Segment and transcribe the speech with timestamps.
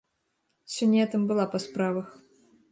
[0.77, 2.07] Сёння я там была па справах.